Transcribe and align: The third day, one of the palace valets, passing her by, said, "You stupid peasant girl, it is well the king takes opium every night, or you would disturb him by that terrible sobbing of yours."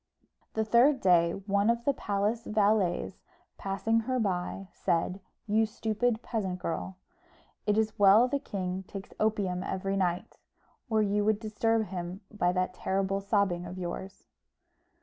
The 0.55 0.65
third 0.65 0.99
day, 0.99 1.33
one 1.45 1.69
of 1.69 1.85
the 1.85 1.93
palace 1.93 2.45
valets, 2.47 3.21
passing 3.59 3.99
her 3.99 4.19
by, 4.19 4.67
said, 4.73 5.19
"You 5.45 5.67
stupid 5.67 6.23
peasant 6.23 6.57
girl, 6.57 6.97
it 7.67 7.77
is 7.77 7.99
well 7.99 8.27
the 8.27 8.39
king 8.39 8.81
takes 8.87 9.13
opium 9.19 9.61
every 9.61 9.95
night, 9.95 10.39
or 10.89 11.03
you 11.03 11.23
would 11.25 11.39
disturb 11.39 11.85
him 11.89 12.21
by 12.31 12.51
that 12.51 12.73
terrible 12.73 13.21
sobbing 13.21 13.67
of 13.67 13.77
yours." 13.77 14.25